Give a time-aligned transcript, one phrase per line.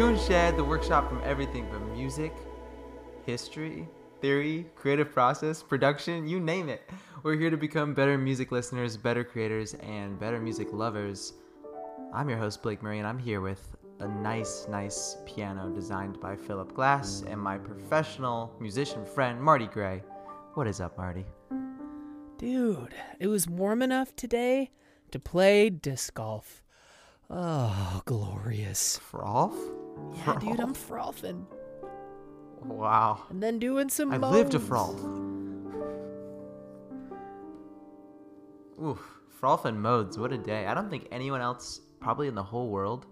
[0.00, 2.32] Tune Shed, the workshop from everything from music,
[3.26, 3.86] history,
[4.22, 6.88] theory, creative process, production, you name it.
[7.22, 11.34] We're here to become better music listeners, better creators, and better music lovers.
[12.14, 16.34] I'm your host, Blake Murray, and I'm here with a nice, nice piano designed by
[16.34, 20.02] Philip Glass and my professional musician friend, Marty Gray.
[20.54, 21.26] What is up, Marty?
[22.38, 24.70] Dude, it was warm enough today
[25.10, 26.62] to play disc golf.
[27.28, 28.98] Oh, glorious.
[28.98, 29.79] Frolf?
[30.14, 31.46] Yeah, dude, I'm frothing.
[32.62, 33.22] Wow.
[33.30, 34.70] And then doing some I lived a modes.
[34.70, 35.30] Frolf.
[38.82, 39.00] Oof.
[39.40, 40.66] Frolf and modes, what a day.
[40.66, 43.06] I don't think anyone else, probably in the whole world,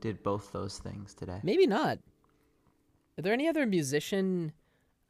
[0.00, 1.40] did both those things today.
[1.42, 1.98] Maybe not.
[3.18, 4.52] Are there any other musician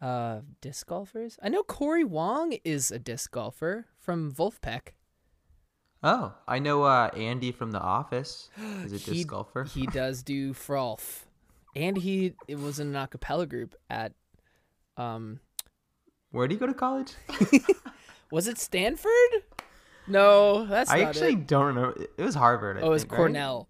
[0.03, 1.39] uh, disc golfers?
[1.43, 4.95] I know Corey Wong is a disc golfer from Vulfpeck.
[6.07, 8.51] Oh, I know uh, Andy from The Office
[8.85, 9.65] is a disc he, golfer.
[9.65, 11.23] He does do frolf.
[11.75, 14.13] And he it was in an a cappella group at
[14.99, 15.41] um
[16.31, 17.15] Where did he go to college?
[18.31, 19.11] was it Stanford?
[20.07, 21.47] No, that's I actually it.
[21.47, 22.05] don't remember.
[22.19, 22.77] It was Harvard.
[22.77, 23.17] I Oh, it was think, right?
[23.17, 23.69] Cornell.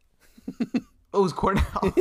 [1.14, 1.62] Oh, it was Cornell.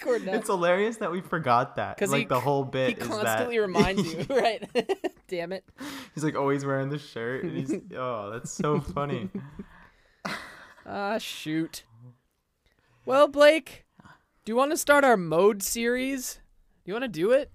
[0.00, 0.34] Cornell.
[0.34, 1.96] it's hilarious that we forgot that.
[1.96, 4.70] Because Like he, the whole he bit is constantly that reminds you, right?
[5.26, 5.64] Damn it.
[6.14, 7.42] he's like always wearing the shirt.
[7.42, 9.28] And he's oh, that's so funny.
[10.92, 11.84] Ah, shoot.
[13.06, 13.84] Well, Blake,
[14.44, 16.40] do you want to start our mode series?
[16.84, 17.52] Do you want to do it?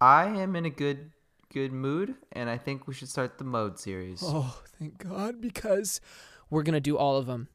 [0.00, 1.10] I am in a good
[1.52, 4.22] good mood, and I think we should start the mode series.
[4.24, 6.00] Oh, thank God, because
[6.48, 7.48] we're gonna do all of them,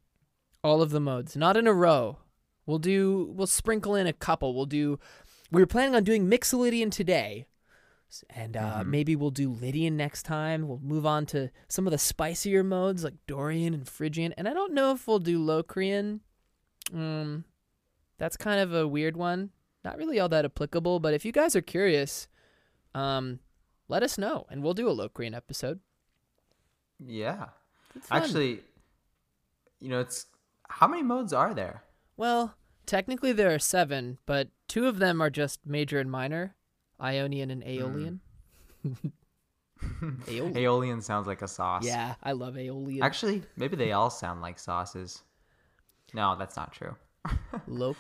[0.66, 2.18] all of the modes, not in a row.
[2.66, 4.54] We'll do, we'll sprinkle in a couple.
[4.54, 5.00] We'll do.
[5.50, 7.46] We were planning on doing Mixolydian today,
[8.30, 10.68] and uh, maybe we'll do Lydian next time.
[10.68, 14.54] We'll move on to some of the spicier modes like Dorian and Phrygian, and I
[14.54, 16.22] don't know if we'll do Locrian.
[16.94, 17.46] Um,
[18.18, 19.52] that's kind of a weird one.
[19.84, 22.28] Not really all that applicable, but if you guys are curious,
[22.96, 23.40] um,
[23.88, 25.80] let us know, and we'll do a Locrian episode.
[27.00, 27.48] Yeah.
[28.12, 28.62] Actually,
[29.80, 30.26] you know, it's
[30.70, 31.84] how many modes are there?
[32.16, 36.56] Well, technically there are seven, but two of them are just major and minor,
[37.02, 37.70] Ionian and hmm.
[37.70, 38.20] Aeolian.
[40.28, 40.58] Aeolian.
[40.58, 41.86] Aeolian sounds like a sauce.
[41.86, 43.04] Yeah, I love Aeolian.
[43.04, 45.24] Actually, maybe they all sound like sauces.
[46.14, 46.96] No, that's not true.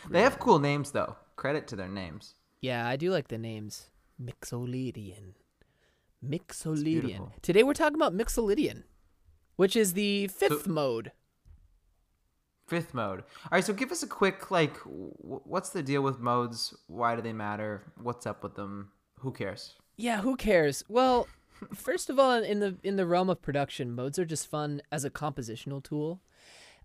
[0.09, 1.15] They have cool names though.
[1.35, 2.35] Credit to their names.
[2.61, 3.87] Yeah, I do like the names.
[4.21, 5.33] Mixolydian.
[6.25, 7.31] Mixolydian.
[7.41, 8.83] Today we're talking about Mixolydian,
[9.55, 11.11] which is the fifth mode.
[12.67, 13.19] Fifth mode.
[13.43, 15.11] All right, so give us a quick like, w-
[15.45, 16.73] what's the deal with modes?
[16.87, 17.83] Why do they matter?
[18.01, 18.91] What's up with them?
[19.19, 19.75] Who cares?
[19.95, 20.83] Yeah, who cares?
[20.89, 21.27] Well,
[21.73, 25.05] first of all, in the in the realm of production, modes are just fun as
[25.05, 26.19] a compositional tool.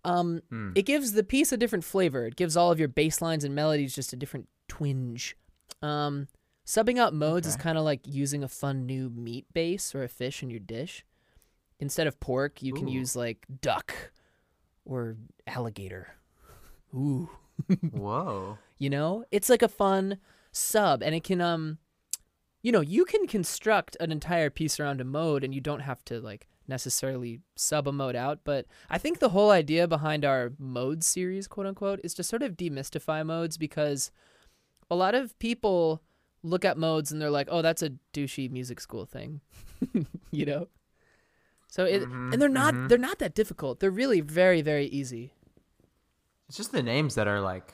[0.04, 0.42] Um,
[0.74, 2.26] It gives the piece a different flavor.
[2.26, 5.36] It gives all of your bass lines and melodies just a different twinge.
[5.80, 6.26] Um,
[6.66, 10.08] subbing out modes is kind of like using a fun new meat base or a
[10.08, 11.04] fish in your dish.
[11.80, 13.94] Instead of pork, you can use like duck
[14.84, 15.16] or
[15.46, 16.14] alligator.
[16.94, 17.30] Ooh
[17.90, 18.58] Whoa.
[18.78, 20.18] you know it's like a fun
[20.52, 21.78] sub and it can um
[22.62, 26.04] you know you can construct an entire piece around a mode and you don't have
[26.06, 30.52] to like necessarily sub a mode out but i think the whole idea behind our
[30.58, 34.10] mode series quote unquote is to sort of demystify modes because
[34.90, 36.02] a lot of people
[36.42, 39.40] look at modes and they're like oh that's a douchey music school thing
[40.30, 40.68] you know
[41.74, 42.88] so it Mhm, and they're not mhm.
[42.88, 45.24] they're not that difficult they're really very very easy
[46.48, 47.68] It's just the names that are like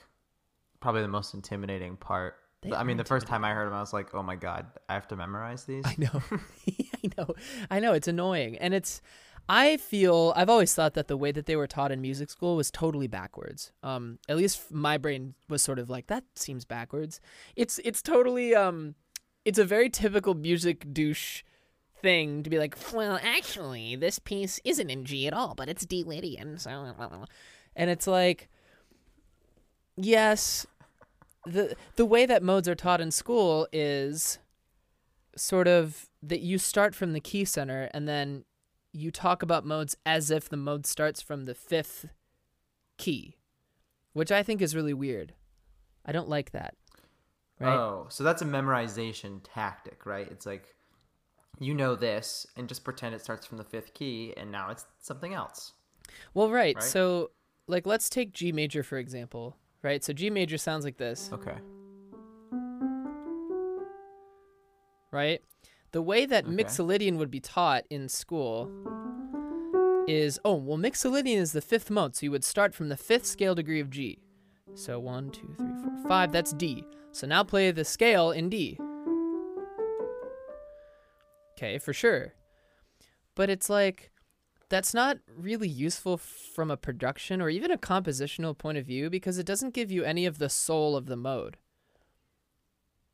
[0.81, 2.35] probably the most intimidating part.
[2.63, 4.67] They I mean, the first time I heard them, I was like, "Oh my god,
[4.89, 6.17] I have to memorize these." I know.
[7.03, 7.27] I know.
[7.71, 7.93] I know.
[7.99, 8.57] It's annoying.
[8.59, 9.01] And it's,
[9.49, 12.57] I feel, I've always thought that the way that they were taught in music school
[12.57, 13.73] was totally backwards.
[13.83, 17.21] Um, at least my brain was sort of like, that seems backwards.
[17.57, 18.95] It's, it's totally, um,
[19.45, 21.43] it's a very typical music douche
[22.01, 25.85] thing to be like, well, actually, this piece isn't in G at all, but it's
[25.85, 26.59] D Lydian.
[26.59, 26.95] So,
[27.77, 28.49] and it's like,
[29.97, 30.67] yes,
[31.45, 34.39] the the way that modes are taught in school is
[35.37, 38.45] sort of that you start from the key center and then
[38.93, 42.09] you talk about modes as if the mode starts from the fifth
[42.97, 43.37] key,
[44.13, 45.35] which I think is really weird.
[46.05, 46.75] I don't like that.
[47.61, 47.77] Right?
[47.77, 50.29] Oh, so that's a memorization tactic, right?
[50.31, 50.75] It's like
[51.61, 54.87] you know this and just pretend it starts from the fifth key and now it's
[55.01, 55.73] something else.
[56.35, 56.77] well, right.
[56.77, 56.83] right?
[56.83, 57.31] So,
[57.67, 59.57] like, let's take G major for example.
[59.83, 60.03] Right.
[60.03, 61.31] So G major sounds like this.
[61.33, 61.57] Okay.
[65.11, 65.41] right?
[65.93, 66.55] The way that Okay.
[66.55, 68.71] Mixolydian would be taught in school
[70.07, 73.27] is oh, well, Mixolydian is the fifth mode, so you would start from the fifth
[73.27, 74.19] scale degree of G.
[74.75, 76.33] So one, two, three, four, five.
[76.33, 76.85] That's D.
[77.13, 78.79] So now play the scale in D.
[81.59, 82.35] Okay, for sure.
[83.35, 84.11] But it's like
[84.69, 89.39] that's not really useful from a production or even a compositional point of view because
[89.39, 91.57] it doesn't give you any of the soul of the mode.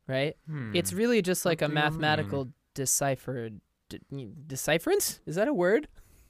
[0.07, 0.37] Right?
[0.75, 0.97] It's Hmm.
[0.97, 1.85] really just like What a do you mean?
[1.85, 3.51] mathematical decipher
[3.89, 4.01] de-
[4.47, 5.21] decipherance?
[5.27, 5.89] Is that a word?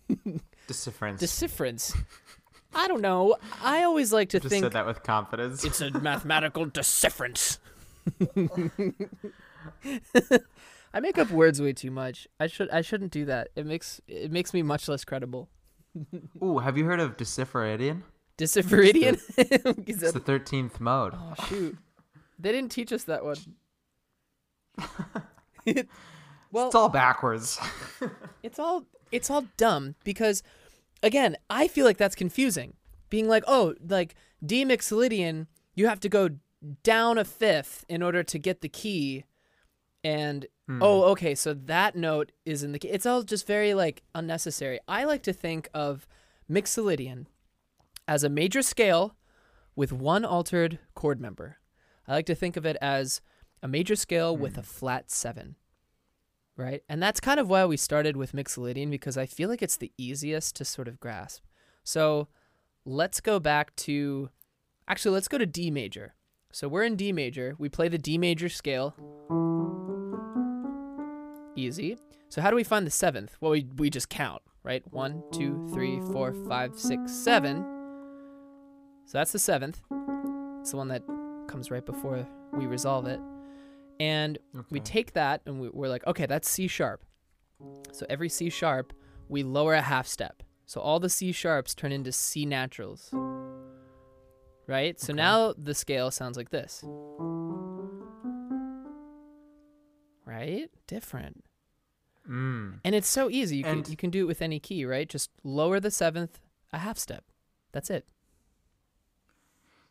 [0.69, 1.21] Decipherence.
[1.21, 1.95] Decipherance.
[2.75, 3.37] I don't know.
[3.63, 5.65] I always like to Just think said that with confidence.
[5.65, 7.59] it's a mathematical decipherance.
[10.95, 12.29] I make up words way too much.
[12.39, 13.49] I should I shouldn't do that.
[13.57, 15.49] It makes it makes me much less credible.
[16.43, 18.03] Ooh, have you heard of Deciferidian?
[18.39, 19.21] Deciferidian?
[19.37, 21.15] It's the thirteenth mode.
[21.17, 21.77] oh shoot.
[22.39, 23.37] They didn't teach us that one.
[26.53, 27.59] well, it's all backwards.
[28.43, 30.43] it's all it's all dumb because
[31.03, 32.75] again i feel like that's confusing
[33.09, 36.31] being like oh like d mixolydian you have to go
[36.83, 39.25] down a fifth in order to get the key
[40.03, 40.83] and Hmm.
[40.83, 44.81] oh okay so that note is in the key it's all just very like unnecessary
[44.89, 46.09] i like to think of
[46.51, 47.27] mixolydian
[48.09, 49.15] as a major scale
[49.77, 51.59] with one altered chord member
[52.09, 53.21] i like to think of it as
[53.63, 55.57] a major scale with a flat seven
[56.57, 56.83] right?
[56.89, 59.93] And that's kind of why we started with Mixolydian because I feel like it's the
[59.99, 61.45] easiest to sort of grasp.
[61.83, 62.29] So
[62.85, 64.31] let's go back to
[64.89, 66.15] actually let's go to D major.
[66.53, 67.55] So we're in D major.
[67.59, 68.95] We play the D major scale.
[71.57, 71.97] Easy.
[72.29, 73.37] So how do we find the seventh?
[73.41, 74.83] Well, we, we just count, right?
[74.93, 77.65] One, two, three, four, five, six, seven.
[79.07, 79.81] So that's the seventh.
[80.61, 81.03] It's the one that
[81.49, 83.21] comes right before we resolve it.
[84.01, 84.39] And
[84.71, 87.05] we take that and we, we're like, okay, that's C sharp.
[87.93, 88.93] So every C sharp,
[89.29, 90.43] we lower a half step.
[90.67, 93.11] So all the C sharps turn into C naturals.
[94.67, 94.99] Right?
[94.99, 95.19] So Okay.
[95.19, 96.83] now the scale sounds like this.
[100.35, 100.71] Right?
[100.87, 101.45] Different.
[102.29, 102.81] Mm.
[102.85, 103.59] And it's so easy.
[103.59, 105.09] You And- can you can do it with any key, right?
[105.09, 106.41] Just lower the seventh
[106.73, 107.25] a half step.
[107.73, 108.07] That's it.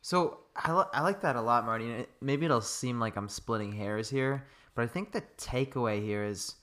[0.01, 2.05] So I, li- I like that a lot, Marty.
[2.21, 4.45] Maybe it'll seem like I'm splitting hairs here,
[4.75, 6.55] but I think the takeaway here is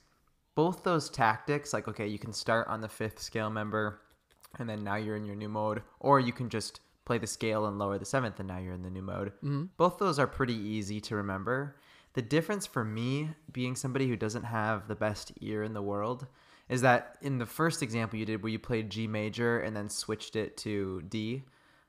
[0.55, 1.73] both those tactics.
[1.73, 4.03] Like, okay, you can start on the fifth scale member,
[4.59, 7.65] and then now you're in your new mode, or you can just play the scale
[7.67, 9.33] and lower the seventh, and now you're in the new mode.
[9.43, 9.71] Mhm.
[9.79, 11.77] Both those are pretty easy to remember.
[12.15, 16.27] The difference for me, being somebody who doesn't have the best ear in the world,
[16.69, 19.89] is that in the first example you did, where you played G major and then
[19.89, 21.43] switched it to D,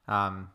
[0.07, 0.49] um,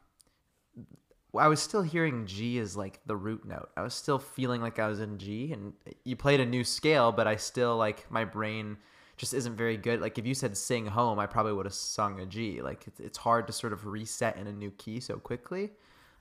[1.34, 3.70] I was still hearing G as like the root note.
[3.76, 5.72] I was still feeling like I was in G, and
[6.04, 8.76] you played a new scale, but I still like my brain
[9.16, 10.00] just isn't very good.
[10.00, 12.62] Like if you said sing home, I probably would have sung a G.
[12.62, 15.72] Like it's, hard to sort of reset in a new key so quickly.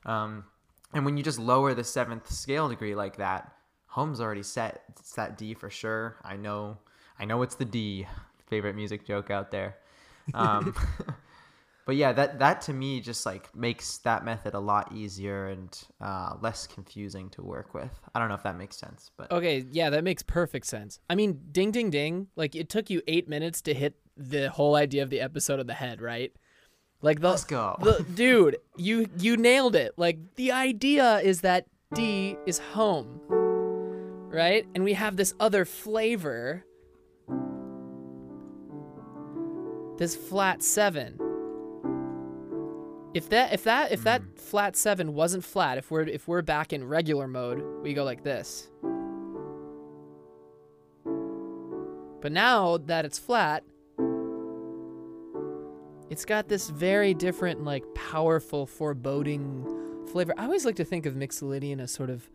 [0.06, 0.46] Um,
[0.96, 3.52] and when you just lower the seventh scale degree like that,
[3.86, 4.84] home's already set.
[4.90, 6.16] It's that D for sure.
[6.24, 6.78] I know.
[7.20, 8.08] I know it's the D.
[8.48, 9.76] Favorite music joke out there.
[10.34, 10.74] Um,
[11.86, 15.78] but yeah, that that to me just like makes that method a lot easier and
[16.00, 17.92] uh, less confusing to work with.
[18.14, 21.00] I don't know if that makes sense, but Okay, yeah, that makes perfect sense.
[21.10, 24.76] I mean, ding ding ding, like it took you 8 minutes to hit the whole
[24.76, 26.32] idea of the episode of the head, right?
[27.02, 27.78] Like the let's go.
[27.82, 29.94] the dude, you you nailed it.
[29.98, 33.22] Like the idea is that D is home.
[34.30, 34.66] Right?
[34.76, 36.66] And we have this other flavor.
[39.98, 41.20] This flat 7.
[43.14, 44.38] If that if that if that mm.
[44.38, 48.24] flat 7 wasn't flat, if we're if we're back in regular mode, we go like
[48.24, 48.70] this.
[52.22, 53.64] But now that it's flat,
[56.10, 60.34] it's got this very different, like powerful, foreboding flavor.
[60.38, 62.30] I always like to think of Mixolydian as sort of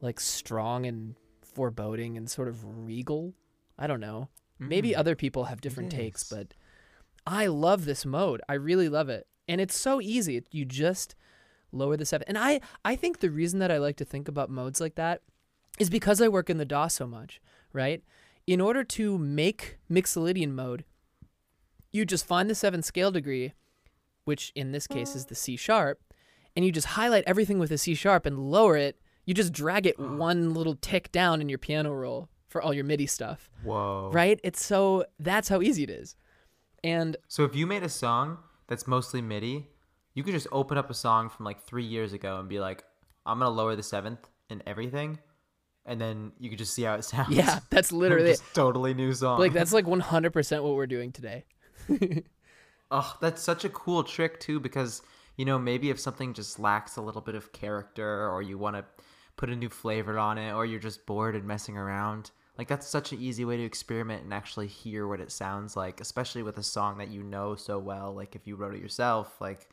[0.00, 3.34] like strong and foreboding and sort of regal.
[3.78, 4.28] I don't know.
[4.58, 4.98] Maybe Mm.
[4.98, 6.54] other people have different takes, but
[7.26, 8.40] I love this mode.
[8.48, 9.26] I really love it.
[9.48, 10.42] And it's so easy.
[10.52, 11.14] You just
[11.72, 12.26] lower the seven.
[12.28, 15.22] And I, I think the reason that I like to think about modes like that
[15.78, 17.40] is because I work in the DAW so much,
[17.72, 18.02] right?
[18.46, 20.84] In order to make Mixolydian mode,
[21.92, 23.52] you just find the seventh scale degree,
[24.24, 26.00] which in this case is the C sharp,
[26.56, 29.00] and you just highlight everything with a C sharp and lower it.
[29.24, 32.84] You just drag it one little tick down in your piano roll for all your
[32.84, 34.10] MIDI stuff, Whoa.
[34.12, 34.40] right?
[34.42, 36.16] It's so that's how easy it is.
[36.82, 39.68] And So if you made a song that's mostly MIDI,
[40.14, 42.82] you could just open up a song from like three years ago and be like,
[43.24, 45.18] I'm gonna lower the seventh in everything,
[45.86, 47.30] and then you could just see how it sounds.
[47.30, 48.32] yeah, that's literally it.
[48.38, 49.38] just totally new song.
[49.38, 51.44] Like that's like 100% what we're doing today.
[52.92, 55.02] Oh, that's such a cool trick too because
[55.36, 58.76] You know, maybe if something just lacks a little bit of character or you want
[58.76, 58.84] to
[59.36, 62.86] put a new flavor on it or you're just bored and messing around, like that's
[62.86, 66.58] such an easy way to experiment and actually hear what it sounds like, especially with
[66.58, 68.12] a song that you know so well.
[68.14, 69.70] Like if you wrote it yourself, like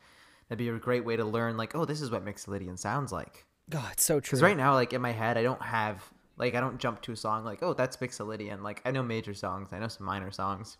[0.48, 3.44] that'd be a great way to learn like, oh, this is what Mixolydian sounds like.
[3.68, 4.38] God, it's so true.
[4.38, 6.02] Because right now, like in my head, I don't have
[6.38, 8.62] like I don't jump to a song like, oh, that's Mixolydian.
[8.62, 10.78] Like I know major songs, I know some minor songs,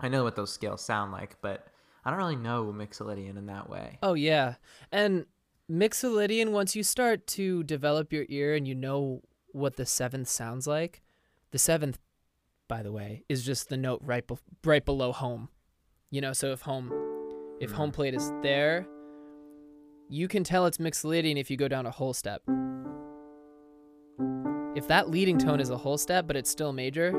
[0.00, 1.66] I know what those scales sound like, but
[2.04, 3.98] I don't really know Mixolydian in that way.
[4.02, 4.54] Oh yeah,
[4.90, 5.26] and
[5.70, 6.50] Mixolydian.
[6.50, 11.02] Once you start to develop your ear and you know what the seventh sounds like,
[11.50, 11.98] the seventh,
[12.68, 15.48] by the way, is just the note right be- right below home.
[16.10, 16.90] You know, so if home,
[17.60, 18.86] if home plate is there,
[20.08, 22.42] you can tell it's Mixolydian if you go down a whole step.
[24.74, 27.12] If that leading tone is a whole step, but it's still major,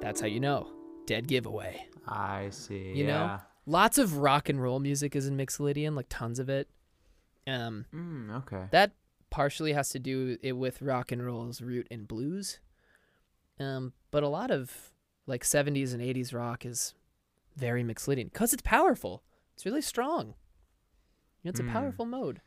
[0.00, 0.75] that's how you know.
[1.06, 1.86] Dead giveaway.
[2.06, 2.92] I see.
[2.94, 3.06] You yeah.
[3.06, 6.68] know, lots of rock and roll music is in Mixolydian, like tons of it.
[7.46, 8.64] Um, Mm, okay.
[8.72, 8.92] that
[9.30, 12.58] partially has to do it with rock and roll's root in blues.
[13.60, 14.92] Um, but a lot of
[15.26, 16.94] like 70s and 80s rock is
[17.56, 19.22] very Mixolydian because it's powerful.
[19.54, 20.34] It's really strong.
[21.44, 21.72] It's a Mm.
[21.72, 22.40] powerful mode.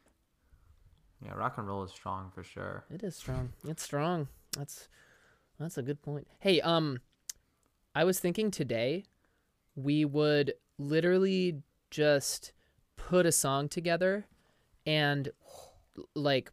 [1.23, 2.85] Yeah, rock and roll is strong for sure.
[2.89, 3.53] It is strong.
[3.65, 4.27] It's strong.
[4.57, 4.87] That's
[5.59, 6.27] that's a good point.
[6.39, 6.99] Hey, um
[7.95, 9.05] I was thinking today
[9.75, 12.53] we would literally just
[12.95, 14.25] put a song together
[14.85, 15.29] and
[16.15, 16.51] like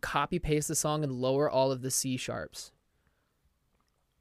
[0.00, 2.72] copy paste the song and lower all of the C sharps.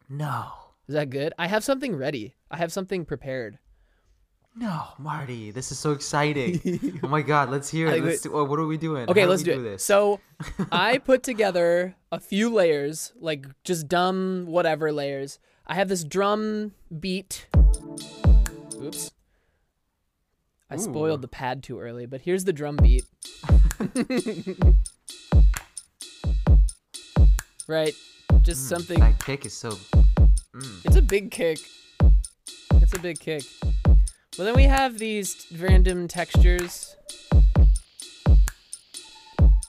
[0.09, 0.51] No.
[0.87, 1.33] Is that good?
[1.37, 2.35] I have something ready.
[2.51, 3.59] I have something prepared.
[4.57, 6.99] No, Marty, this is so exciting.
[7.03, 8.01] oh my god, let's hear it.
[8.03, 9.09] Let's do, oh, what are we doing?
[9.09, 9.63] Okay, How let's we do, it.
[9.63, 9.83] this.
[9.83, 10.21] So,
[10.71, 15.39] I put together a few layers, like just dumb whatever layers.
[15.67, 17.47] I have this drum beat.
[18.81, 19.11] Oops.
[20.69, 20.79] I Ooh.
[20.79, 23.05] spoiled the pad too early, but here's the drum beat.
[27.67, 27.93] right.
[28.41, 29.71] Just something That kick is so.
[29.71, 30.85] Mm.
[30.85, 31.59] it's a big kick.
[32.75, 33.43] It's a big kick.
[34.37, 36.95] Well, then we have these random textures.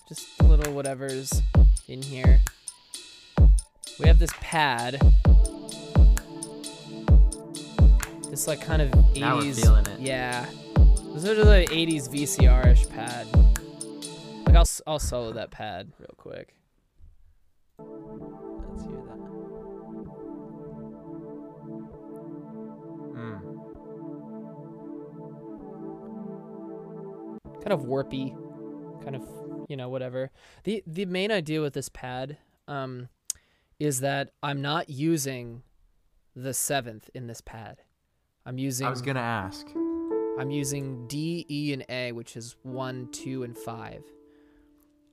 [0.09, 1.41] Just little whatevers
[1.89, 2.41] in here.
[3.99, 5.01] We have this pad.
[8.37, 9.19] This like kind of 80s.
[9.19, 9.99] Now we're feeling it.
[9.99, 10.45] Yeah.
[11.15, 13.27] This is the 80s VCR-ish pad.
[14.47, 16.55] Like I'll I'll solo that pad real quick.
[17.79, 19.17] Let's hear that.
[23.17, 23.41] Mm.
[27.63, 28.35] kind of warpy,
[29.03, 29.27] kind of
[29.71, 30.31] you know whatever.
[30.65, 32.37] the The main idea with this pad,
[32.69, 33.09] um,
[33.81, 35.63] is that I'm not using
[36.35, 37.79] the seventh in this pad.
[38.47, 39.67] I'm using I was gonna ask.
[40.39, 44.03] I'm using D, E, and A, which is one, two, and five.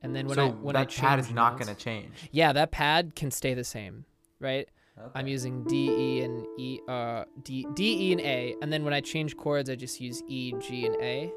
[0.02, 2.14] And then when so I when that I pad is not notes- gonna change.
[2.32, 4.06] Yeah, that pad can stay the same,
[4.40, 4.70] right?
[5.16, 8.94] I'm using D, E, and E, uh, D, D, E, and A, and then when
[8.94, 11.32] I change chords, I just use E, G, and A.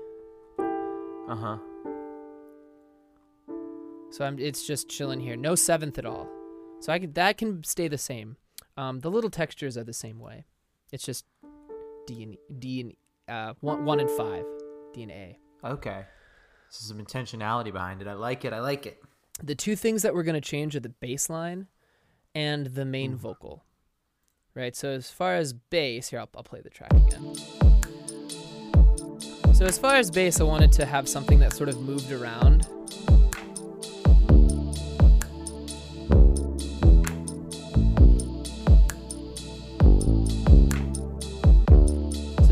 [1.29, 1.59] Uh huh.
[4.11, 5.37] So I'm it's just chilling here.
[5.37, 6.29] No seventh at all.
[6.81, 8.37] So I can that can stay the same.
[8.77, 10.45] Um, the little textures are the same way.
[10.93, 11.25] It's just
[12.07, 12.95] D and D and
[13.29, 14.45] uh one one and five,
[14.93, 15.39] D and A.
[15.65, 16.05] Okay.
[16.69, 18.09] This is some intentionality behind it.
[18.09, 18.53] I like it.
[18.53, 19.03] I like it.
[19.43, 21.69] The two things that we're gonna change are the bass line
[22.35, 23.17] and the main Ooh.
[23.17, 23.65] vocal.
[24.55, 24.75] Right.
[24.75, 27.35] So as far as bass, here I'll, I'll play the track again.
[29.55, 32.69] So as far as bass, I wanted to have something that sort of moved around.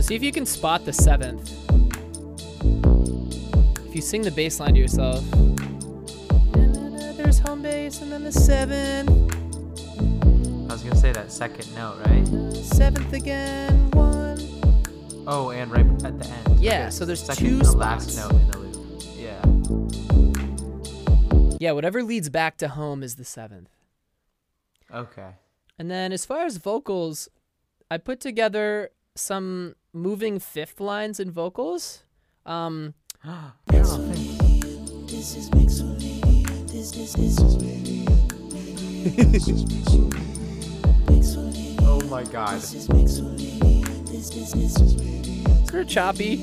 [0.04, 1.50] See if you can spot the seventh.
[3.88, 5.24] If you sing the bass line to yourself.
[7.16, 9.08] There's home base and then the seven.
[10.68, 12.26] I was gonna say that second note, right?
[12.64, 13.90] Seventh again.
[13.92, 14.38] One.
[15.26, 16.60] Oh, and right at the end.
[16.60, 16.90] Yeah, Okay.
[16.90, 18.30] so there's second, two the last spots.
[18.30, 18.74] note in the loop.
[19.16, 19.40] Yeah.
[21.60, 23.70] Yeah, whatever leads back to home is the seventh.
[24.92, 25.30] Okay.
[25.78, 27.28] And then as far as vocals,
[27.90, 32.02] I put together some moving fifth lines and vocals.
[32.46, 32.94] Um,
[33.24, 33.52] oh
[42.10, 42.60] my god.
[42.60, 42.90] sort
[45.74, 46.36] of choppy.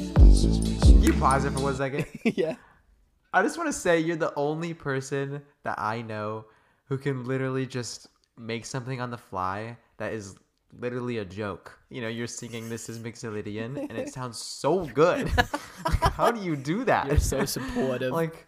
[0.81, 2.05] Can you pause it for one second?
[2.23, 2.55] yeah.
[3.33, 6.45] I just want to say you're the only person that I know
[6.85, 10.35] who can literally just make something on the fly that is
[10.79, 11.77] literally a joke.
[11.89, 15.29] You know, you're singing "This Is Mixolydian" and it sounds so good.
[15.85, 17.07] How do you do that?
[17.07, 18.11] You're so supportive.
[18.11, 18.47] like,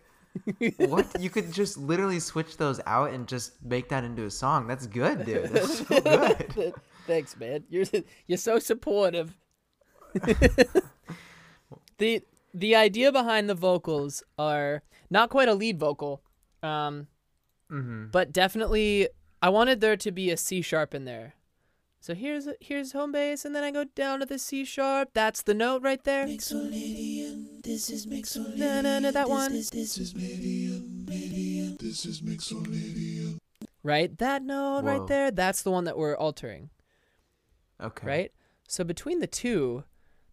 [0.77, 1.05] what?
[1.19, 4.67] You could just literally switch those out and just make that into a song.
[4.67, 5.49] That's good, dude.
[5.49, 5.99] That's so
[6.55, 6.73] good.
[7.07, 7.63] Thanks, man.
[7.69, 7.85] You're
[8.27, 9.35] you're so supportive.
[11.97, 12.21] the
[12.53, 16.21] the idea behind the vocals are not quite a lead vocal,
[16.61, 17.07] um,
[17.69, 19.09] hmm but definitely
[19.41, 21.33] I wanted there to be a C sharp in there.
[22.03, 25.11] So here's here's home base, and then I go down to the C sharp.
[25.13, 26.27] That's the note right there.
[26.27, 28.57] Mixolydian, this is Mixolydian.
[28.57, 29.53] No, no, no, that one.
[29.53, 31.77] This, this is Medium, Medium.
[31.79, 33.37] This is Mixolydian.
[33.83, 34.97] Right, that note Whoa.
[34.99, 35.31] right there.
[35.31, 36.71] That's the one that we're altering.
[37.81, 38.05] Okay.
[38.05, 38.31] right?
[38.67, 39.85] So between the two,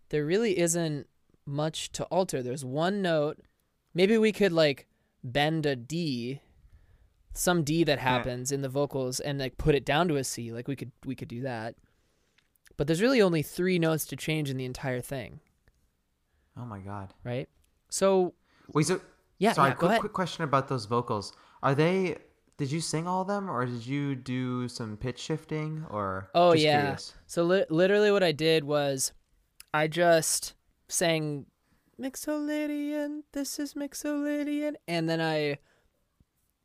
[0.09, 1.07] there really isn't
[1.47, 2.43] much to alter.
[2.43, 3.39] There's one note.
[3.95, 4.89] Maybe we could like
[5.23, 6.41] bend a D,
[7.33, 10.53] some D that happens in the vocals and like put it down to a C.
[10.53, 11.75] Like we could we could do that.
[12.77, 15.41] But there's really only 3 notes to change in the entire thing,
[16.57, 17.13] Oh my god.
[17.25, 17.49] right?
[17.91, 18.33] So,
[18.73, 18.87] Wait.
[18.87, 19.01] So
[19.39, 19.71] yeah, sorry.
[19.71, 21.33] yeah, quick, quick question about those vocals.
[21.63, 22.17] Are they?
[22.57, 26.31] Did you sing all of them, or did you do some pitch shifting, or?
[26.35, 26.81] Oh yeah.
[26.81, 27.15] curious?
[27.27, 29.13] So li- literally, what I did was,
[29.73, 30.55] I just
[30.89, 31.47] sang
[32.01, 33.23] Mixolydian.
[33.33, 35.59] This is Mixolydian, and then I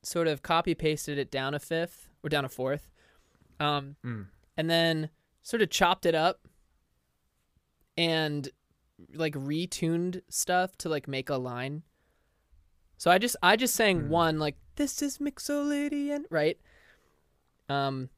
[0.06, 2.92] sort of copy pasted it down a fifth or down a fourth,
[3.60, 4.28] um, Mm.
[4.58, 5.10] and then
[5.42, 6.48] sort of chopped it up
[7.98, 8.50] and
[9.14, 11.84] like retuned stuff to like make a line.
[12.98, 14.08] So I just I just sang Mhm.
[14.08, 16.58] one like this is Mixolydian, right?
[17.70, 18.10] Um,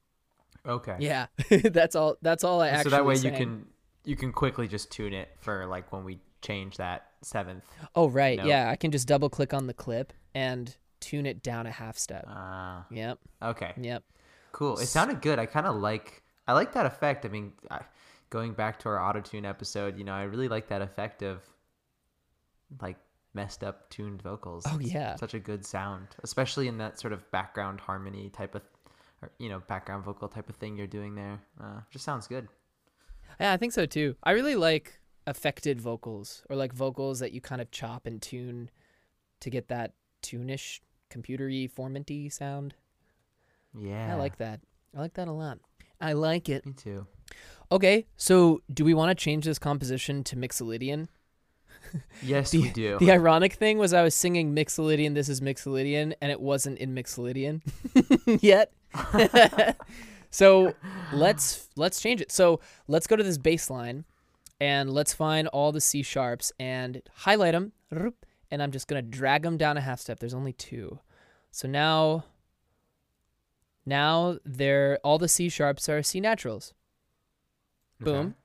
[0.65, 0.97] Okay.
[0.99, 1.27] yeah,
[1.71, 2.17] that's all.
[2.21, 2.91] That's all I And actually.
[2.91, 3.67] so that way you can
[4.03, 7.65] you can quickly just tune it for like when we change that seventh.
[7.95, 8.47] Oh right, note.
[8.47, 8.69] yeah.
[8.69, 12.25] I can just double click on the clip and tune it down a half step.
[12.27, 13.73] Uh, Yep, okay.
[13.79, 14.03] yep.
[14.51, 14.77] Cool.
[14.79, 15.37] It sounded good.
[15.39, 17.25] I kind of like I like that effect.
[17.25, 17.81] I mean, I,
[18.29, 21.41] going back to our auto tune episode, you know, I really like that effect of
[22.81, 22.97] like
[23.33, 24.63] messed up tuned vocals.
[24.67, 25.15] Oh, It's yeah.
[25.15, 28.63] such a good sound, especially in that sort of background harmony type of,
[29.21, 31.39] or, you know, background vocal type of thing you're doing there.
[31.61, 32.47] Uh, just sounds good.
[33.39, 34.15] Yeah, I think so too.
[34.23, 38.69] I really like affected vocals or like vocals that you kind of chop and tune
[39.41, 42.73] to get that tunish, computery, formanty sound.
[43.79, 44.13] Yeah.
[44.13, 44.59] I like that.
[44.95, 45.59] I like that a lot.
[46.01, 46.65] I like it.
[46.65, 47.05] Me too.
[47.71, 51.07] Okay, so do we want to change this composition to Mixolydian?
[52.21, 52.97] Yes, The- we do.
[52.99, 56.93] The ironic thing was I was singing Mixolydian, this is Mixolydian, and it wasn't in
[56.93, 57.61] Mixolydian
[58.41, 58.71] yet.
[60.29, 60.73] so
[61.13, 62.31] let's let's change it.
[62.31, 64.03] So let's go to this bass line
[64.59, 67.71] and let's find all the C sharps and highlight them.
[68.49, 70.19] And I'm just gonna drag them down a half step.
[70.19, 70.99] There's only two.
[71.51, 72.25] So now
[73.85, 76.73] now they're all the C sharps are C naturals.
[78.01, 78.11] Okay.
[78.11, 78.35] Boom.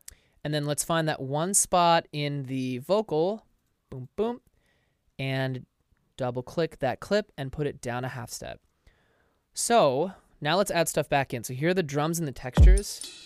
[0.45, 3.45] And then let's find that one spot in the vocal.
[3.91, 4.41] Boom, boom.
[5.19, 5.67] And
[6.17, 8.61] double click that clip and put it down a half step.
[9.55, 11.45] So now let's add stuff back in.
[11.45, 13.25] So here are the drums and the textures.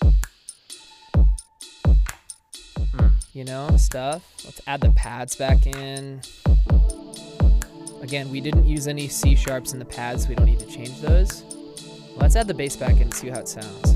[2.77, 3.12] Mm.
[3.33, 4.25] You know, stuff.
[4.45, 6.23] Let's add the pads back in.
[8.03, 10.67] Again, we didn't use any C sharps in the pads, so we don't need to
[10.67, 11.43] change those.
[12.17, 13.95] Let's add the bass back in and see how it sounds.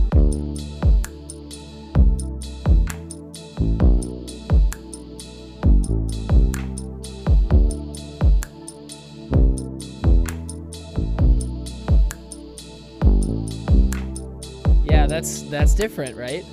[14.85, 16.45] Yeah, that's that's different, right?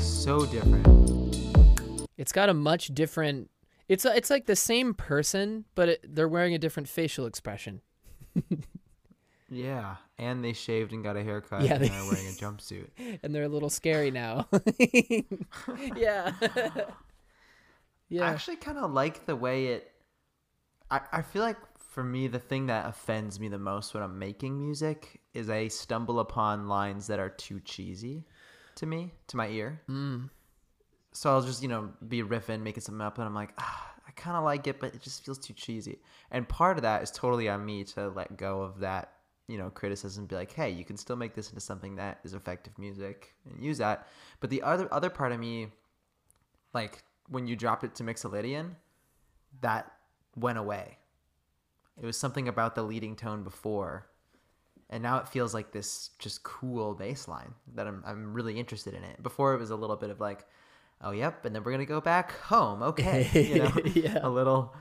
[0.00, 0.86] So different.
[2.16, 3.50] It's got a much different.
[3.88, 7.80] It's it's like the same person, but it, they're wearing a different facial expression.
[9.50, 11.62] Yeah, and they shaved and got a haircut.
[11.62, 12.88] Yeah, and they- are wearing a jumpsuit.
[13.22, 14.46] and they're a little scary now.
[15.96, 16.32] yeah.
[18.10, 18.24] Yeah.
[18.24, 19.90] I actually kind of like the way it.
[20.90, 24.18] I, I feel like for me, the thing that offends me the most when I'm
[24.18, 28.24] making music is I stumble upon lines that are too cheesy
[28.76, 29.80] to me, to my ear.
[29.88, 30.30] Mm.
[31.12, 34.10] So I'll just, you know, be riffing, making something up, and I'm like, ah, I
[34.12, 35.98] kind of like it, but it just feels too cheesy.
[36.30, 39.12] And part of that is totally on me to let go of that,
[39.48, 40.26] you know, criticism.
[40.26, 43.64] Be like, hey, you can still make this into something that is effective music and
[43.64, 44.06] use that.
[44.40, 45.68] But the other other part of me,
[46.72, 48.70] like when you dropped it to Mixolydian,
[49.60, 49.92] that
[50.36, 50.98] went away.
[52.00, 54.08] It was something about the leading tone before,
[54.88, 58.94] and now it feels like this just cool bass line that I'm I'm really interested
[58.94, 59.22] in it.
[59.22, 60.46] Before it was a little bit of like,
[61.02, 62.82] oh yep, and then we're gonna go back home.
[62.82, 64.18] Okay, you know, Yeah.
[64.22, 64.74] a little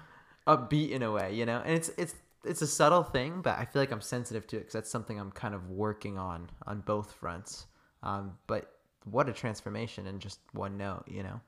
[0.45, 1.61] upbeat in a way, you know.
[1.65, 4.59] And it's it's it's a subtle thing, but I feel like I'm sensitive to it
[4.61, 7.67] because that's something I'm kind of working on on both fronts.
[8.03, 8.71] Um, but
[9.03, 11.41] what a transformation in just one note, you know.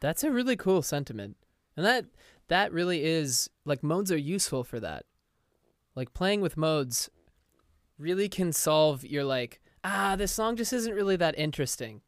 [0.00, 1.36] That's a really cool sentiment.
[1.76, 2.04] And that
[2.48, 5.04] that really is like modes are useful for that.
[5.96, 7.08] Like playing with modes
[7.98, 12.00] really can solve your like, ah, this song just isn't really that interesting.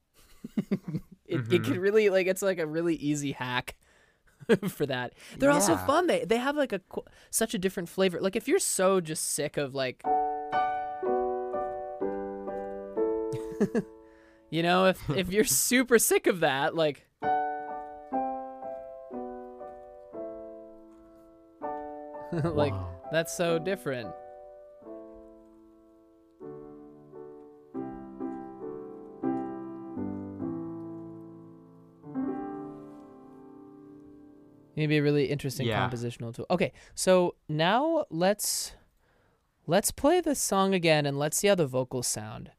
[1.41, 1.81] it it can mm-hmm.
[1.81, 3.77] really like it's like a really easy hack
[4.69, 5.15] for that.
[5.39, 6.07] They're also fun.
[6.07, 6.81] They they have like a
[7.31, 8.21] such a different flavor.
[8.21, 10.03] Like if you're so just sick of like
[14.51, 17.07] You know, if if you're super sick of that, like
[22.33, 23.01] like Wow.
[23.11, 24.13] that's so different.
[34.87, 35.91] Maybe a really interesting Yeah.
[35.91, 36.47] compositional tool.
[36.49, 38.71] Okay, so now let's
[39.67, 42.53] let's play the song again and let's see how the vocals sound.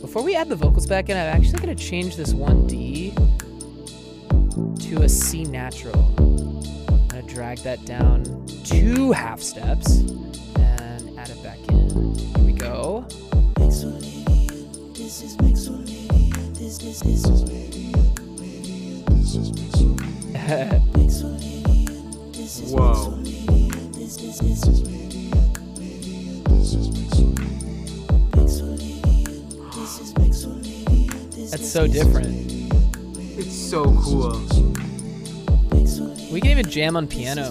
[0.00, 3.12] Before we add the vocals back in, I'm actually gonna change this one D
[4.88, 6.14] to a C natural.
[6.16, 8.24] I'm gonna drag that down
[8.64, 12.14] two half steps and add it back in.
[12.14, 13.04] Here we go.
[20.46, 20.52] Whoa.
[31.50, 32.46] That's so different.
[33.36, 34.40] It's so cool.
[36.30, 37.50] We can even jam on piano.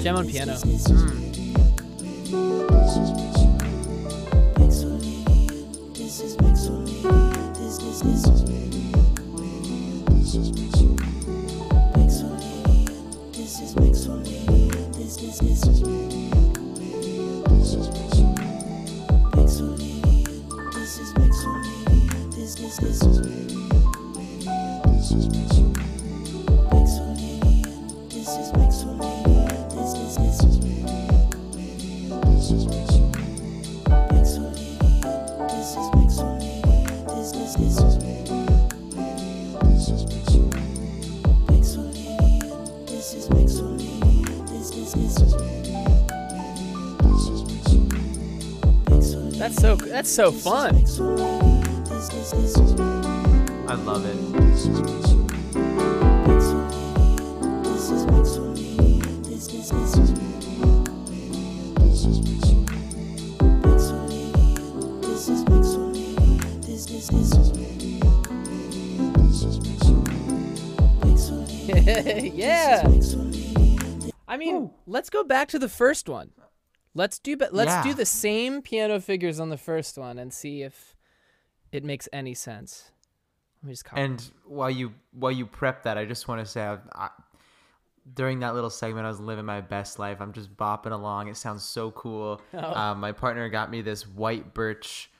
[0.00, 0.54] Jam on piano.
[0.54, 1.22] Hmm.
[49.52, 50.76] That's so that's so fun.
[53.68, 54.16] I love it.
[72.34, 72.88] yeah.
[74.26, 76.30] I mean, let's go back to the first one.
[76.94, 80.62] Let's do but let's do the same piano figures on the first one and see
[80.62, 80.96] if
[81.72, 82.90] it makes any sense.
[83.62, 84.02] Let me just copy.
[84.02, 87.08] And while you while you prep that, I just want to say, I, I,
[88.14, 90.20] during that little segment, I was living my best life.
[90.20, 91.28] I'm just bopping along.
[91.28, 92.40] It sounds so cool.
[92.54, 92.74] Oh.
[92.74, 95.10] Um, my partner got me this white birch,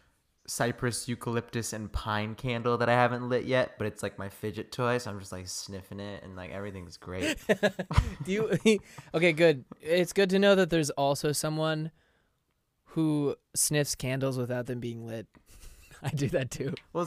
[0.47, 4.73] cypress, eucalyptus, and pine candle that I haven't lit yet, but it's like my fidget
[4.73, 4.99] toy.
[4.99, 7.37] So I'm just like sniffing it, and like everything's great.
[8.25, 8.59] Do you
[9.15, 9.65] Okay, good.
[9.81, 11.91] It's good to know that there's also someone
[12.85, 15.27] who sniffs candles without them being lit.
[16.03, 16.75] I do that too.
[16.93, 17.07] well,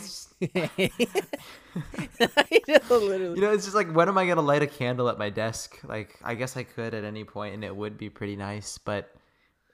[2.89, 3.35] know, literally.
[3.35, 5.77] you know, it's just like when am I gonna light a candle at my desk?
[5.83, 9.13] Like, I guess I could at any point, and it would be pretty nice, but.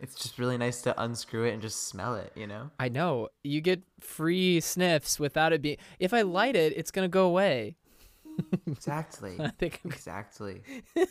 [0.02, 2.72] It's just really nice to unscrew it and just smell it, you know?
[2.80, 3.30] I know.
[3.44, 7.28] You get free sniffs without it being If I light it, it's going to go
[7.28, 7.76] away.
[8.66, 9.36] Exactly.
[9.40, 10.64] I think I'm exactly.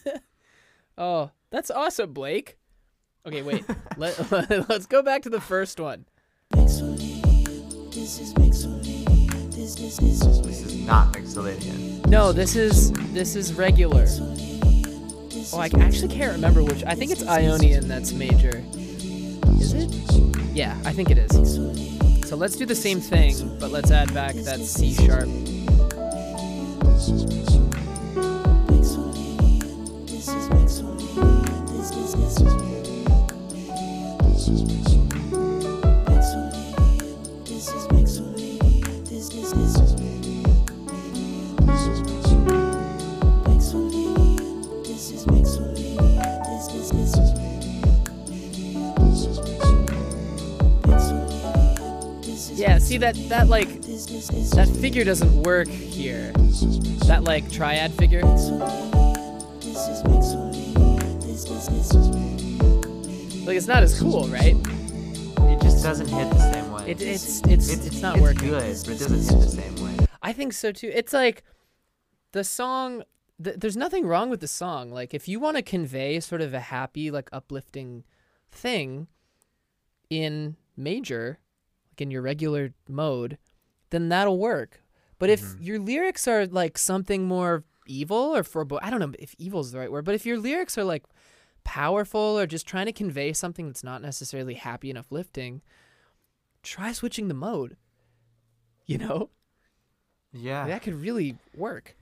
[0.98, 2.59] Oh, that's awesome, Blake.
[3.24, 3.64] Okay, wait.
[3.96, 6.05] Let, let's go back to the first one.
[6.50, 6.81] This
[8.18, 8.35] is
[10.85, 12.07] not Mixolydian.
[12.07, 14.07] No, this is this is regular.
[15.53, 16.85] Oh, I actually can't remember which.
[16.85, 18.62] I think it's Ionian that's major.
[19.61, 19.90] Is it?
[20.53, 21.57] Yeah, I think it is.
[22.29, 25.29] So let's do the same thing, but let's add back that C sharp.
[34.46, 34.89] Yeah,
[52.90, 53.68] see that that like
[54.50, 56.33] that figure doesn't work here.
[57.07, 58.22] That like triad figure.
[63.46, 64.57] Like it's not as cool, right?
[64.57, 66.90] It just doesn't hit the same way.
[66.90, 68.48] It, it's it's it's, not it's working.
[68.48, 70.07] good, but it doesn't hit the same way.
[70.20, 70.90] I think so too.
[70.92, 71.44] It's like
[72.33, 73.05] the song.
[73.42, 74.90] Th- there's nothing wrong with the song.
[74.90, 78.03] Like if you want to convey sort of a happy, like uplifting
[78.50, 79.07] thing
[80.09, 81.38] in major,
[82.01, 83.39] like in your regular mode,
[83.91, 84.83] then that'll work.
[85.19, 85.63] But if Mm-hmm.
[85.63, 89.73] your lyrics are like something more evil or forebode, I don't know if evil is
[89.73, 91.05] the right word, but if your lyrics are like
[91.65, 95.61] powerful or just trying to convey something that's not necessarily happy and uplifting,
[96.63, 97.77] try switching the mode.
[98.87, 99.31] You know?
[100.33, 100.67] Yeah.
[100.67, 101.97] That could really work.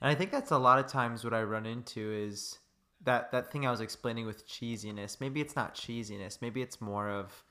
[0.00, 2.58] And I think that's a lot of times what I run into is
[3.04, 5.18] that that thing I was explaining with cheesiness.
[5.20, 6.42] Maybe it's not cheesiness.
[6.42, 7.44] Maybe it's more of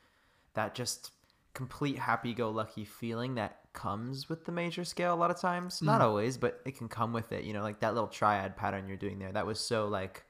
[0.55, 1.11] that just
[1.53, 5.81] complete happy-go-lucky feeling that comes with the major scale a lot of times.
[5.81, 6.05] Not Mm.
[6.05, 7.43] always, but it can come with it.
[7.43, 9.31] You know, like that little triad pattern you're doing there.
[9.31, 10.23] That was so like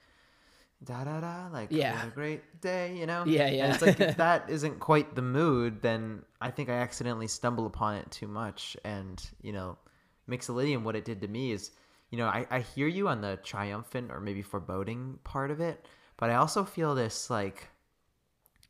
[0.83, 2.09] da da da like Yeah.
[2.13, 5.81] great day you know Yeah, yeah And it's like if that isn't quite the mood
[5.81, 9.77] then i think i accidentally stumble upon it too much and you know
[10.29, 11.71] mixolydian what it did to me is
[12.11, 15.85] you know I, I hear you on the triumphant or maybe foreboding part of it
[16.17, 17.69] but i also feel this like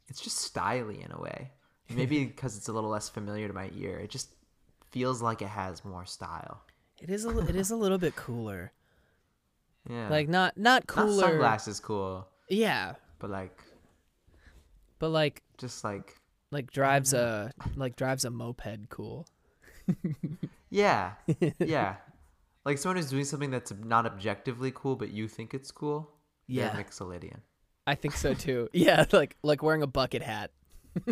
[0.07, 1.51] it's just styly in a way
[1.89, 4.29] maybe because it's a little less familiar to my ear it just
[4.91, 6.61] feels like it has more style
[7.01, 8.71] It is a it is a little bit cooler.
[9.89, 11.21] yeah Like not not not cooler.
[11.27, 13.59] sunglasses cool Yeah, but like
[14.99, 16.15] but like just like
[16.51, 17.19] like drives mhm.
[17.19, 19.27] a like drives a moped cool.
[20.69, 21.13] Yeah.
[21.59, 21.95] yeah.
[22.65, 26.09] Like someone who's doing something that's not objectively cool, but you think it's cool.
[26.47, 26.71] Yeah.
[26.75, 27.39] Mixolydian.
[27.87, 28.69] I think so too.
[28.73, 30.51] yeah, like like wearing a bucket hat.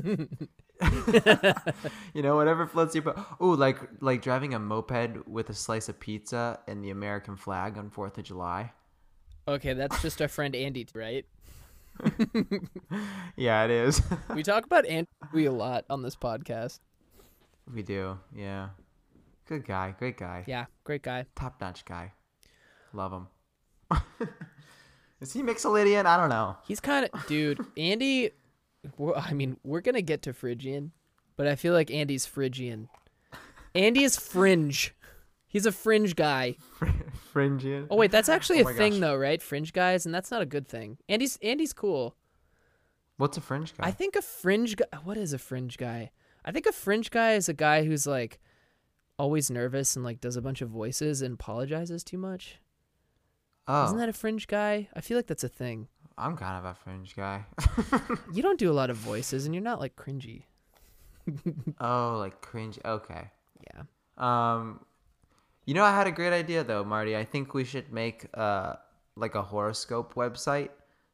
[2.13, 3.17] You know, whatever floats your boat.
[3.39, 7.77] Oh, like like driving a moped with a slice of pizza and the American flag
[7.77, 8.73] on Fourth of July.
[9.47, 11.25] Okay, that's just our friend Andy, right?
[13.36, 14.01] Yeah, it is.
[14.33, 15.07] We talk about Andy
[15.45, 16.79] a lot on this podcast.
[17.73, 18.19] we do.
[18.36, 18.69] Yeah.
[19.47, 19.95] Good guy.
[19.97, 20.43] Great guy.
[20.47, 21.25] Yeah, great guy.
[21.36, 22.13] Top notch guy.
[22.93, 23.13] Love
[23.91, 24.39] him.
[25.23, 26.05] Is he Mixolydian?
[26.05, 26.55] I don't know.
[26.67, 27.59] He's kind of dude.
[27.77, 28.31] Andy,
[29.15, 30.91] I mean, we're gonna get to Phrygian,
[31.36, 32.89] but I feel like Andy's Phrygian.
[33.75, 34.93] Andy is fringe.
[35.47, 36.57] He's a fringe guy.
[37.31, 37.88] Phrygian.
[37.89, 38.99] Oh wait, that's actually Oh a thing gosh.
[39.01, 39.41] though, right?
[39.41, 40.97] Fringe guys, and that's not a good thing.
[41.09, 42.15] Andy's Andy's cool.
[43.17, 43.88] What's a fringe guy?
[43.88, 44.86] I think a fringe guy.
[45.03, 46.12] What is a fringe guy?
[46.45, 48.39] I think a fringe guy is a guy who's like
[49.17, 52.59] always nervous and like does a bunch of voices and apologizes too much.
[53.67, 54.88] Oh, Isn't that a fringe guy?
[54.95, 55.88] I feel like that's a thing.
[56.17, 57.45] I'm kind of a fringe guy.
[58.34, 60.43] You don't do a lot of voices, and you're not like cringy.
[61.80, 62.78] oh, like cringe.
[62.86, 63.30] Okay.
[63.73, 63.84] Yeah.
[64.17, 64.82] Um,
[65.65, 67.15] you know, I had a great idea though, Marty.
[67.15, 68.73] I think we should make uh
[69.15, 70.69] like a horoscope website,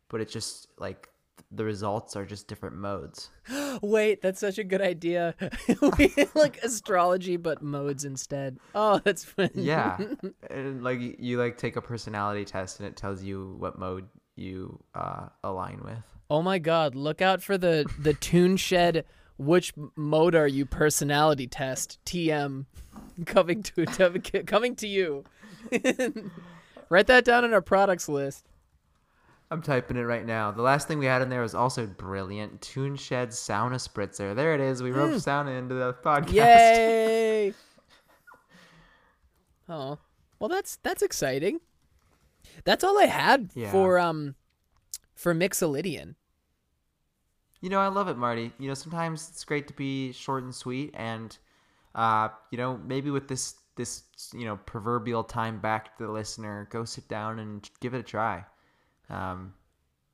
[0.09, 1.09] but it's just like
[1.51, 3.29] the results are just different modes.
[3.81, 5.35] Wait, that's such a good idea.
[5.97, 8.57] We- like astrology, but modes instead.
[8.75, 9.49] Oh, that's fun.
[9.53, 9.97] Yeah,
[10.49, 14.79] and like you like take a personality test and it tells you what mode you
[14.95, 16.03] uh align with.
[16.29, 16.95] Oh my God!
[16.95, 19.05] Look out for the the Tune Shed.
[19.37, 20.65] Which mode are you?
[20.65, 21.97] Personality test.
[22.05, 22.65] TM
[23.25, 23.85] coming to
[24.45, 25.23] coming to you.
[26.89, 28.48] Write that down in our products list.
[29.51, 30.51] I'm typing it right now.
[30.51, 32.61] The last thing we had in there was also brilliant.
[32.61, 34.35] Tune Shed Sauna Spritzer.
[34.35, 34.83] There it is.
[34.83, 36.33] We roped sauna into the podcast.
[36.33, 37.53] Yay!
[39.69, 39.97] oh,
[40.37, 41.61] well, that's that's exciting.
[42.63, 43.71] That's all I had Yeah.
[43.71, 44.35] for um
[45.15, 46.15] for Mixolydian.
[47.61, 48.53] You know, I love it, Marty.
[48.59, 51.35] You know, sometimes it's great to be short and sweet, and
[51.95, 56.67] uh, you know, maybe with this this you know proverbial time back to the listener,
[56.71, 58.45] go sit down and give it a try.
[59.09, 59.53] Um,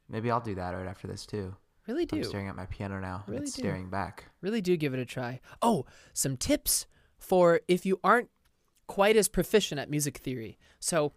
[0.09, 1.55] maybe I'll do that right after this too.
[1.87, 2.17] Really do.
[2.17, 3.23] I'm staring at my piano now.
[3.25, 3.61] and Really it's do.
[3.61, 4.25] staring back.
[4.41, 5.39] Really do give it a try.
[5.61, 8.29] Oh, some tips for if you aren't
[8.87, 10.57] quite as proficient at music theory.
[10.79, 11.13] So,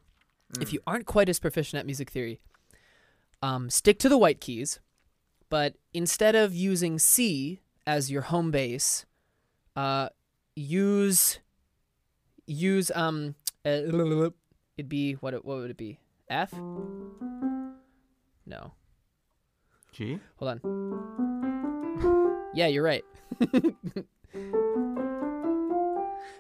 [0.61, 2.41] if you aren't quite as proficient at music theory,
[3.43, 4.81] um, stick to the white keys,
[5.51, 9.05] but instead of using C as your home base,
[9.77, 10.09] uh,
[10.57, 11.39] use
[12.47, 13.35] use um
[13.67, 13.69] uh,
[14.77, 15.99] it'd be what what would it be?
[16.31, 16.53] F?
[18.49, 18.73] No.
[19.93, 20.19] G.
[20.37, 21.35] Hold on.
[22.55, 23.05] Yeah, you're right.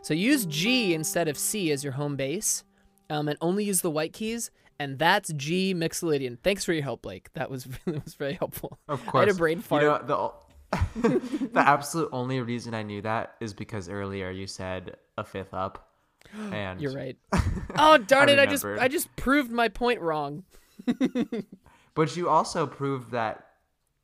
[0.02, 2.64] so use G instead of C as your home base,
[3.10, 6.38] um, and only use the white keys, and that's G Mixolydian.
[6.42, 7.28] Thanks for your help, Blake.
[7.34, 8.78] That was that was very helpful.
[8.88, 9.26] Of I course.
[9.26, 9.82] had a brain fart.
[9.82, 10.32] You know,
[10.72, 15.52] the the absolute only reason I knew that is because earlier you said a fifth
[15.54, 15.90] up,
[16.52, 17.16] and You're right.
[17.76, 18.38] Oh darn I it!
[18.40, 18.64] I just.
[18.64, 20.42] I just proved my point wrong.
[21.98, 23.44] But you also proved that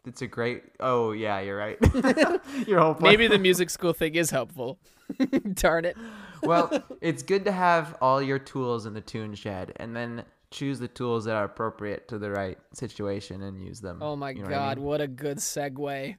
[0.04, 0.64] it's a great.
[0.80, 1.78] Oh yeah, you're right.
[2.66, 2.96] Your whole.
[2.98, 4.80] Maybe the music school thing is helpful.
[5.54, 5.96] Darn it.
[6.42, 10.80] well, it's good to have all your tools in the tune shed, and then choose
[10.80, 13.98] the tools that are appropriate to the right situation and use them.
[14.02, 14.87] Oh my You know what I god, mean?
[14.87, 16.16] what a good segue.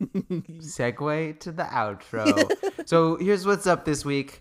[0.00, 2.86] Segue to the outro.
[2.88, 4.40] so here's what's up this week.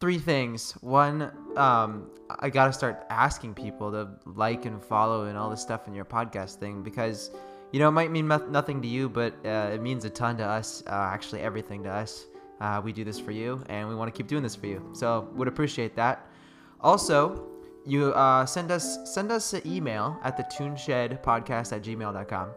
[0.00, 0.72] Three things.
[0.80, 5.88] One, um, I gotta start asking people to like and follow and all this stuff
[5.88, 7.30] in your podcast thing because,
[7.72, 10.44] you know, it might mean nothing to you, but uh, it means a ton to
[10.44, 10.82] us.
[10.86, 12.26] Uh, actually, everything to us.
[12.60, 14.88] Uh, we do this for you, and we want to keep doing this for you.
[14.92, 16.26] So would appreciate that.
[16.80, 17.48] Also,
[17.88, 22.50] you uh, send us send us an email at the tuneshedpodcast at gmail.com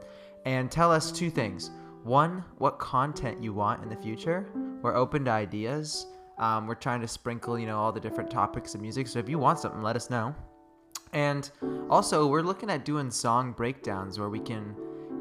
[0.45, 1.71] and tell us two things
[2.03, 4.47] one what content you want in the future
[4.81, 6.07] we're open to ideas
[6.41, 9.07] um, we're trying to sprinkle you know all the different topics of music.
[9.07, 10.35] So if you want something let us know.
[11.13, 11.49] And
[11.89, 14.75] also we're looking at doing song breakdowns where we can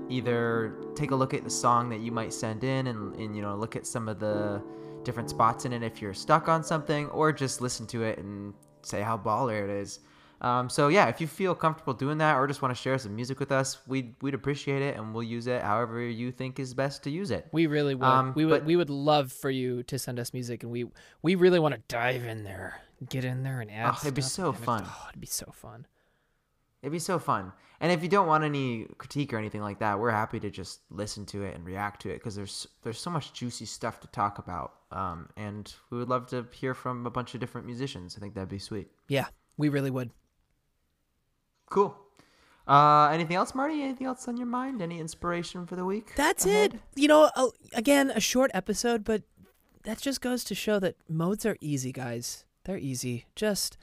[0.08, 3.42] either take a look at the song that you might send in and, and you
[3.42, 4.62] know look at some of the
[5.04, 8.52] different spots in it if you're stuck on something or just listen to it and
[8.82, 10.00] say how baller it is
[10.40, 13.14] um, so yeah if you feel comfortable doing that or just want to share some
[13.14, 16.72] music with us we'd, we'd appreciate it and we'll use it however you think is
[16.74, 18.04] best to use it We really would.
[18.06, 20.86] Um, we would but- we would love for you to send us music and we
[21.22, 22.80] we really want to dive in there.
[23.08, 24.82] Get in there and add Oh, it'd be so fun.
[24.86, 25.86] Oh, it'd be so fun.
[26.82, 27.52] It'd be so fun.
[27.82, 30.80] And if you don't want any critique or anything like that, we're happy to just
[30.90, 34.06] listen to it and react to it because there's there's so much juicy stuff to
[34.08, 34.74] talk about.
[34.92, 38.16] Um, and we would love to hear from a bunch of different musicians.
[38.16, 38.88] I think that'd be sweet.
[39.08, 39.26] Yeah,
[39.56, 40.10] we really would.
[41.70, 41.96] Cool.
[42.68, 43.82] Uh, anything else, Marty?
[43.82, 44.82] Anything else on your mind?
[44.82, 46.12] Any inspiration for the week?
[46.16, 46.74] That's ahead?
[46.74, 46.80] it.
[46.94, 49.22] You know, uh, again, a short episode, but
[49.84, 52.44] that just goes to show that modes are easy, guys.
[52.64, 53.24] They're easy.
[53.34, 53.78] Just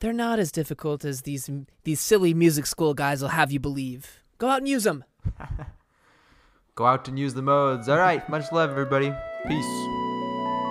[0.00, 1.48] they're not as difficult as these
[1.84, 4.22] these silly music school guys will have you believe.
[4.38, 5.04] Go out and use them.
[6.74, 7.88] Go out and use the modes.
[7.88, 8.26] All right.
[8.28, 9.12] Much love, everybody.
[9.46, 9.64] Peace.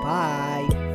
[0.04, 0.89] Bye.